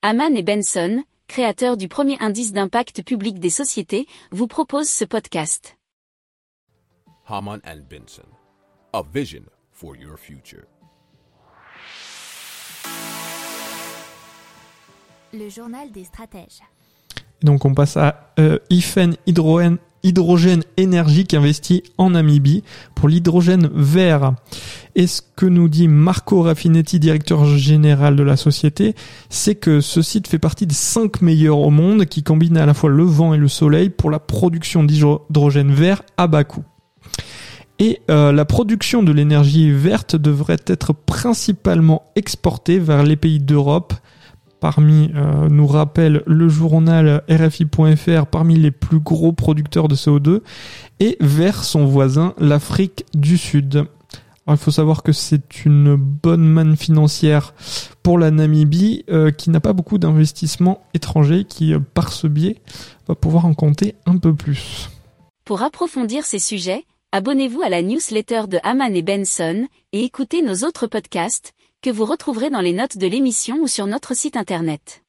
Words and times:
Haman 0.00 0.36
et 0.36 0.44
Benson, 0.44 1.02
créateurs 1.26 1.76
du 1.76 1.88
premier 1.88 2.16
indice 2.20 2.52
d'impact 2.52 3.02
public 3.02 3.40
des 3.40 3.50
sociétés, 3.50 4.06
vous 4.30 4.46
proposent 4.46 4.88
ce 4.88 5.04
podcast. 5.04 5.76
Haman 7.26 7.58
and 7.66 7.80
Benson, 7.90 8.28
a 8.92 9.02
vision 9.12 9.42
for 9.72 9.96
your 9.96 10.16
future. 10.16 10.62
Le 15.32 15.48
journal 15.48 15.90
des 15.90 16.04
stratèges. 16.04 16.62
Donc 17.42 17.64
on 17.64 17.74
passe 17.74 17.96
à 17.96 18.32
euh, 18.38 18.60
Ifen 18.70 19.16
Hydrogen, 19.26 19.78
Hydrogène 20.04 20.62
Énergie 20.76 21.26
qui 21.26 21.36
investit 21.36 21.82
en 21.98 22.10
Namibie 22.10 22.62
pour 22.94 23.08
l'hydrogène 23.08 23.68
vert. 23.72 24.34
Et 24.98 25.06
ce 25.06 25.22
que 25.36 25.46
nous 25.46 25.68
dit 25.68 25.86
Marco 25.86 26.42
Raffinetti, 26.42 26.98
directeur 26.98 27.44
général 27.44 28.16
de 28.16 28.24
la 28.24 28.36
société, 28.36 28.96
c'est 29.30 29.54
que 29.54 29.80
ce 29.80 30.02
site 30.02 30.26
fait 30.26 30.40
partie 30.40 30.66
des 30.66 30.74
cinq 30.74 31.22
meilleurs 31.22 31.60
au 31.60 31.70
monde 31.70 32.06
qui 32.06 32.24
combinent 32.24 32.56
à 32.56 32.66
la 32.66 32.74
fois 32.74 32.90
le 32.90 33.04
vent 33.04 33.32
et 33.32 33.38
le 33.38 33.46
soleil 33.46 33.90
pour 33.90 34.10
la 34.10 34.18
production 34.18 34.82
d'hydrogène 34.82 35.70
vert 35.70 36.02
à 36.16 36.26
bas 36.26 36.42
coût. 36.42 36.64
Et 37.78 38.00
euh, 38.10 38.32
la 38.32 38.44
production 38.44 39.04
de 39.04 39.12
l'énergie 39.12 39.70
verte 39.70 40.16
devrait 40.16 40.56
être 40.66 40.92
principalement 40.92 42.02
exportée 42.16 42.80
vers 42.80 43.04
les 43.04 43.14
pays 43.14 43.38
d'Europe, 43.38 43.94
parmi, 44.58 45.12
euh, 45.14 45.48
nous 45.48 45.68
rappelle 45.68 46.24
le 46.26 46.48
journal 46.48 47.22
RFI.fr, 47.30 48.26
parmi 48.26 48.56
les 48.56 48.72
plus 48.72 48.98
gros 48.98 49.30
producteurs 49.30 49.86
de 49.86 49.94
CO2, 49.94 50.40
et 50.98 51.16
vers 51.20 51.62
son 51.62 51.86
voisin, 51.86 52.34
l'Afrique 52.40 53.04
du 53.14 53.38
Sud. 53.38 53.86
Alors, 54.48 54.58
il 54.58 54.64
faut 54.64 54.70
savoir 54.70 55.02
que 55.02 55.12
c'est 55.12 55.66
une 55.66 55.94
bonne 55.94 56.48
manne 56.48 56.74
financière 56.74 57.52
pour 58.02 58.18
la 58.18 58.30
Namibie, 58.30 59.04
euh, 59.10 59.30
qui 59.30 59.50
n'a 59.50 59.60
pas 59.60 59.74
beaucoup 59.74 59.98
d'investissements 59.98 60.80
étrangers, 60.94 61.44
qui, 61.44 61.74
euh, 61.74 61.80
par 61.80 62.10
ce 62.14 62.26
biais, 62.26 62.56
va 63.06 63.14
pouvoir 63.14 63.44
en 63.44 63.52
compter 63.52 63.94
un 64.06 64.16
peu 64.16 64.34
plus. 64.34 64.88
Pour 65.44 65.60
approfondir 65.60 66.24
ces 66.24 66.38
sujets, 66.38 66.86
abonnez-vous 67.12 67.60
à 67.60 67.68
la 67.68 67.82
newsletter 67.82 68.44
de 68.48 68.58
Haman 68.62 68.96
et 68.96 69.02
Benson, 69.02 69.66
et 69.92 70.04
écoutez 70.04 70.40
nos 70.40 70.66
autres 70.66 70.86
podcasts, 70.86 71.52
que 71.82 71.90
vous 71.90 72.06
retrouverez 72.06 72.48
dans 72.48 72.62
les 72.62 72.72
notes 72.72 72.96
de 72.96 73.06
l'émission 73.06 73.58
ou 73.60 73.66
sur 73.66 73.86
notre 73.86 74.16
site 74.16 74.38
internet. 74.38 75.02